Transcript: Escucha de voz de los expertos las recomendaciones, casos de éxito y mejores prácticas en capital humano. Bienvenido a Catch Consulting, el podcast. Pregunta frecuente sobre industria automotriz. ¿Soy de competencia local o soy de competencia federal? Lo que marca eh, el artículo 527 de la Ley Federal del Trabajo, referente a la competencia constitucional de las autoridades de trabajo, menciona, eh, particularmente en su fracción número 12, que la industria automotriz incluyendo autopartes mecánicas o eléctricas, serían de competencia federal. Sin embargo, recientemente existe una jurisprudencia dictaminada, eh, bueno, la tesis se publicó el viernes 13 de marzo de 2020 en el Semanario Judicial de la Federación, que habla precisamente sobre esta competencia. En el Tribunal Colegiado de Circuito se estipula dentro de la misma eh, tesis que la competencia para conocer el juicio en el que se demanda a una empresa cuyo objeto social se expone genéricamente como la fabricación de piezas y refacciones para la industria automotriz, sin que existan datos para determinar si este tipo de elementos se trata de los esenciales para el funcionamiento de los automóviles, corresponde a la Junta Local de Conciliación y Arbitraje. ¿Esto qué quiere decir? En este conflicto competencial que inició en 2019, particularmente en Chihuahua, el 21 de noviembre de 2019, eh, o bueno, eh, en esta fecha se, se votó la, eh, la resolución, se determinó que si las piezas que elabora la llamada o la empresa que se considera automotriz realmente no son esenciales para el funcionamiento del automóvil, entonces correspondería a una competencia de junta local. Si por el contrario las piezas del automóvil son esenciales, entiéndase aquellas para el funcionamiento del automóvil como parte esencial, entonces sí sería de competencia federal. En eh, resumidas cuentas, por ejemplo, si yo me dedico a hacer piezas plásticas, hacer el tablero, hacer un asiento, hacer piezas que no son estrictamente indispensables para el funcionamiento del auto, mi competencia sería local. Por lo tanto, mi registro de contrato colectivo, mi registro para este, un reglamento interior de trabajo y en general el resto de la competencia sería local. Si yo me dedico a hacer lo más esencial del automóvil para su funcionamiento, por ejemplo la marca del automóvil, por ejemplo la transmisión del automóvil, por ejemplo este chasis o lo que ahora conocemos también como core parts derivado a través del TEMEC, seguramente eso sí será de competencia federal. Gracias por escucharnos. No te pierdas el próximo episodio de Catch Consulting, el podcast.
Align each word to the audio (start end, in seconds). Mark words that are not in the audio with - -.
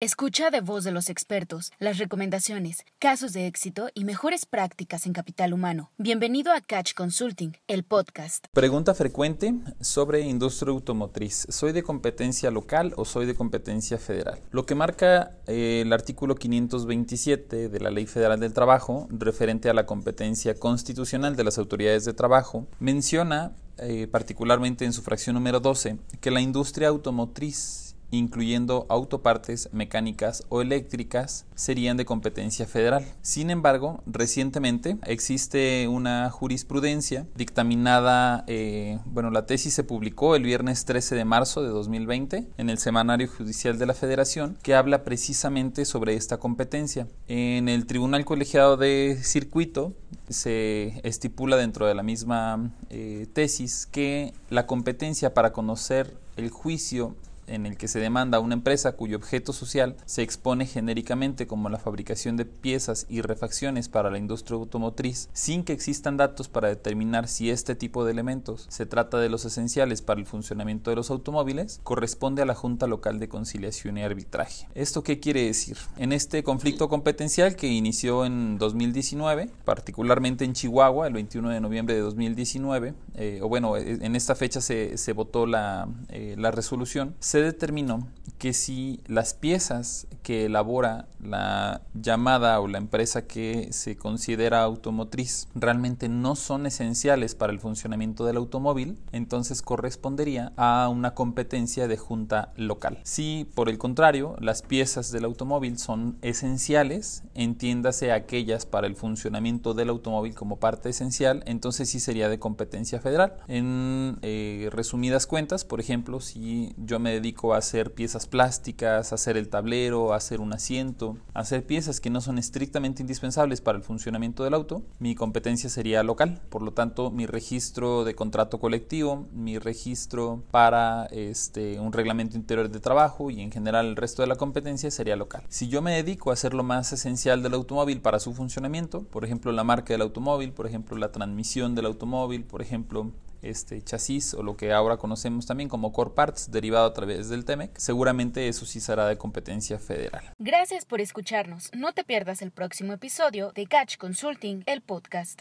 Escucha 0.00 0.50
de 0.50 0.60
voz 0.60 0.84
de 0.84 0.92
los 0.92 1.10
expertos 1.10 1.72
las 1.80 1.98
recomendaciones, 1.98 2.84
casos 3.00 3.32
de 3.32 3.48
éxito 3.48 3.88
y 3.94 4.04
mejores 4.04 4.46
prácticas 4.46 5.06
en 5.06 5.12
capital 5.12 5.52
humano. 5.52 5.90
Bienvenido 5.98 6.52
a 6.52 6.60
Catch 6.60 6.94
Consulting, 6.94 7.56
el 7.66 7.82
podcast. 7.82 8.46
Pregunta 8.52 8.94
frecuente 8.94 9.56
sobre 9.80 10.20
industria 10.20 10.70
automotriz. 10.70 11.48
¿Soy 11.48 11.72
de 11.72 11.82
competencia 11.82 12.52
local 12.52 12.94
o 12.94 13.04
soy 13.04 13.26
de 13.26 13.34
competencia 13.34 13.98
federal? 13.98 14.38
Lo 14.52 14.66
que 14.66 14.76
marca 14.76 15.32
eh, 15.48 15.82
el 15.84 15.92
artículo 15.92 16.36
527 16.36 17.68
de 17.68 17.80
la 17.80 17.90
Ley 17.90 18.06
Federal 18.06 18.38
del 18.38 18.52
Trabajo, 18.52 19.08
referente 19.10 19.68
a 19.68 19.74
la 19.74 19.84
competencia 19.84 20.54
constitucional 20.54 21.34
de 21.34 21.42
las 21.42 21.58
autoridades 21.58 22.04
de 22.04 22.14
trabajo, 22.14 22.68
menciona, 22.78 23.56
eh, 23.78 24.06
particularmente 24.06 24.84
en 24.84 24.92
su 24.92 25.02
fracción 25.02 25.34
número 25.34 25.58
12, 25.58 25.98
que 26.20 26.30
la 26.30 26.40
industria 26.40 26.86
automotriz 26.86 27.87
incluyendo 28.10 28.86
autopartes 28.88 29.68
mecánicas 29.72 30.44
o 30.48 30.62
eléctricas, 30.62 31.46
serían 31.54 31.96
de 31.96 32.04
competencia 32.04 32.66
federal. 32.66 33.04
Sin 33.22 33.50
embargo, 33.50 34.02
recientemente 34.06 34.96
existe 35.04 35.88
una 35.88 36.30
jurisprudencia 36.30 37.26
dictaminada, 37.34 38.44
eh, 38.46 38.98
bueno, 39.06 39.30
la 39.30 39.46
tesis 39.46 39.74
se 39.74 39.84
publicó 39.84 40.36
el 40.36 40.42
viernes 40.42 40.84
13 40.84 41.14
de 41.14 41.24
marzo 41.24 41.62
de 41.62 41.68
2020 41.68 42.48
en 42.56 42.70
el 42.70 42.78
Semanario 42.78 43.28
Judicial 43.28 43.78
de 43.78 43.86
la 43.86 43.94
Federación, 43.94 44.58
que 44.62 44.74
habla 44.74 45.04
precisamente 45.04 45.84
sobre 45.84 46.14
esta 46.14 46.38
competencia. 46.38 47.08
En 47.26 47.68
el 47.68 47.86
Tribunal 47.86 48.24
Colegiado 48.24 48.76
de 48.76 49.18
Circuito 49.22 49.94
se 50.28 51.00
estipula 51.04 51.56
dentro 51.56 51.86
de 51.86 51.94
la 51.94 52.02
misma 52.02 52.70
eh, 52.90 53.26
tesis 53.32 53.86
que 53.86 54.32
la 54.50 54.66
competencia 54.66 55.34
para 55.34 55.52
conocer 55.52 56.16
el 56.36 56.50
juicio 56.50 57.16
en 57.48 57.66
el 57.66 57.76
que 57.76 57.88
se 57.88 58.00
demanda 58.00 58.38
a 58.38 58.40
una 58.40 58.54
empresa 58.54 58.92
cuyo 58.92 59.16
objeto 59.16 59.52
social 59.52 59.96
se 60.06 60.22
expone 60.22 60.66
genéricamente 60.66 61.46
como 61.46 61.68
la 61.68 61.78
fabricación 61.78 62.36
de 62.36 62.44
piezas 62.44 63.06
y 63.08 63.20
refacciones 63.20 63.88
para 63.88 64.10
la 64.10 64.18
industria 64.18 64.56
automotriz, 64.56 65.28
sin 65.32 65.64
que 65.64 65.72
existan 65.72 66.16
datos 66.16 66.48
para 66.48 66.68
determinar 66.68 67.28
si 67.28 67.50
este 67.50 67.74
tipo 67.74 68.04
de 68.04 68.12
elementos 68.12 68.66
se 68.68 68.86
trata 68.86 69.18
de 69.18 69.28
los 69.28 69.44
esenciales 69.44 70.02
para 70.02 70.20
el 70.20 70.26
funcionamiento 70.26 70.90
de 70.90 70.96
los 70.96 71.10
automóviles, 71.10 71.80
corresponde 71.82 72.42
a 72.42 72.46
la 72.46 72.54
Junta 72.54 72.86
Local 72.86 73.18
de 73.18 73.28
Conciliación 73.28 73.98
y 73.98 74.02
Arbitraje. 74.02 74.66
¿Esto 74.74 75.02
qué 75.02 75.20
quiere 75.20 75.44
decir? 75.44 75.76
En 75.96 76.12
este 76.12 76.42
conflicto 76.42 76.88
competencial 76.88 77.56
que 77.56 77.68
inició 77.68 78.24
en 78.24 78.58
2019, 78.58 79.50
particularmente 79.64 80.44
en 80.44 80.52
Chihuahua, 80.52 81.06
el 81.06 81.14
21 81.14 81.50
de 81.50 81.60
noviembre 81.60 81.94
de 81.94 82.00
2019, 82.00 82.94
eh, 83.14 83.40
o 83.42 83.48
bueno, 83.48 83.76
eh, 83.76 83.98
en 84.00 84.16
esta 84.16 84.34
fecha 84.34 84.60
se, 84.60 84.96
se 84.98 85.12
votó 85.12 85.46
la, 85.46 85.88
eh, 86.08 86.34
la 86.38 86.50
resolución, 86.50 87.14
se 87.20 87.37
determinó 87.42 88.06
que 88.38 88.52
si 88.52 89.00
las 89.06 89.34
piezas 89.34 90.06
que 90.22 90.46
elabora 90.46 91.08
la 91.20 91.82
llamada 91.94 92.60
o 92.60 92.68
la 92.68 92.78
empresa 92.78 93.26
que 93.26 93.72
se 93.72 93.96
considera 93.96 94.62
automotriz 94.62 95.48
realmente 95.54 96.08
no 96.08 96.36
son 96.36 96.66
esenciales 96.66 97.34
para 97.34 97.52
el 97.52 97.58
funcionamiento 97.58 98.24
del 98.24 98.36
automóvil, 98.36 98.98
entonces 99.12 99.62
correspondería 99.62 100.52
a 100.56 100.88
una 100.88 101.14
competencia 101.14 101.88
de 101.88 101.96
junta 101.96 102.52
local. 102.56 102.98
Si 103.02 103.48
por 103.54 103.68
el 103.68 103.78
contrario 103.78 104.36
las 104.38 104.62
piezas 104.62 105.10
del 105.10 105.24
automóvil 105.24 105.78
son 105.78 106.18
esenciales, 106.22 107.24
entiéndase 107.34 108.12
aquellas 108.12 108.66
para 108.66 108.86
el 108.86 108.94
funcionamiento 108.94 109.74
del 109.74 109.88
automóvil 109.88 110.34
como 110.34 110.58
parte 110.58 110.90
esencial, 110.90 111.42
entonces 111.46 111.90
sí 111.90 111.98
sería 111.98 112.28
de 112.28 112.38
competencia 112.38 113.00
federal. 113.00 113.34
En 113.48 114.18
eh, 114.22 114.68
resumidas 114.72 115.26
cuentas, 115.26 115.64
por 115.64 115.80
ejemplo, 115.80 116.20
si 116.20 116.74
yo 116.76 117.00
me 117.00 117.12
dedico 117.12 117.27
a 117.54 117.58
hacer 117.58 117.92
piezas 117.92 118.26
plásticas, 118.26 119.12
hacer 119.12 119.36
el 119.36 119.48
tablero, 119.48 120.12
hacer 120.12 120.40
un 120.40 120.52
asiento, 120.52 121.16
hacer 121.34 121.66
piezas 121.66 122.00
que 122.00 122.10
no 122.10 122.20
son 122.20 122.38
estrictamente 122.38 123.02
indispensables 123.02 123.60
para 123.60 123.78
el 123.78 123.84
funcionamiento 123.84 124.44
del 124.44 124.54
auto, 124.54 124.82
mi 124.98 125.14
competencia 125.14 125.70
sería 125.70 126.02
local. 126.02 126.40
Por 126.48 126.62
lo 126.62 126.72
tanto, 126.72 127.10
mi 127.10 127.26
registro 127.26 128.04
de 128.04 128.14
contrato 128.14 128.60
colectivo, 128.60 129.26
mi 129.32 129.58
registro 129.58 130.42
para 130.50 131.06
este, 131.06 131.80
un 131.80 131.92
reglamento 131.92 132.36
interior 132.36 132.70
de 132.70 132.80
trabajo 132.80 133.30
y 133.30 133.40
en 133.40 133.50
general 133.50 133.86
el 133.86 133.96
resto 133.96 134.22
de 134.22 134.28
la 134.28 134.36
competencia 134.36 134.90
sería 134.90 135.16
local. 135.16 135.42
Si 135.48 135.68
yo 135.68 135.82
me 135.82 135.94
dedico 135.94 136.30
a 136.30 136.34
hacer 136.34 136.54
lo 136.54 136.62
más 136.62 136.92
esencial 136.92 137.42
del 137.42 137.54
automóvil 137.54 138.00
para 138.00 138.20
su 138.20 138.34
funcionamiento, 138.34 139.02
por 139.04 139.24
ejemplo 139.24 139.52
la 139.52 139.64
marca 139.64 139.94
del 139.94 140.02
automóvil, 140.02 140.52
por 140.52 140.66
ejemplo 140.66 140.96
la 140.96 141.12
transmisión 141.12 141.74
del 141.74 141.86
automóvil, 141.86 142.44
por 142.44 142.62
ejemplo 142.62 143.12
este 143.42 143.82
chasis 143.82 144.34
o 144.34 144.42
lo 144.42 144.56
que 144.56 144.72
ahora 144.72 144.96
conocemos 144.96 145.46
también 145.46 145.68
como 145.68 145.92
core 145.92 146.10
parts 146.14 146.50
derivado 146.50 146.86
a 146.86 146.92
través 146.92 147.28
del 147.28 147.44
TEMEC, 147.44 147.76
seguramente 147.76 148.48
eso 148.48 148.66
sí 148.66 148.80
será 148.80 149.06
de 149.06 149.18
competencia 149.18 149.78
federal. 149.78 150.22
Gracias 150.38 150.84
por 150.84 151.00
escucharnos. 151.00 151.70
No 151.76 151.92
te 151.92 152.04
pierdas 152.04 152.42
el 152.42 152.50
próximo 152.50 152.92
episodio 152.92 153.52
de 153.52 153.66
Catch 153.66 153.96
Consulting, 153.98 154.62
el 154.66 154.80
podcast. 154.80 155.36